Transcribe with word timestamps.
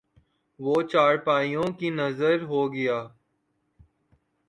وہ 0.59 0.75
چارپائیوں 0.83 1.67
کی 1.79 1.89
نذر 1.91 2.37
ہو 2.43 2.61
گیا 2.73 2.97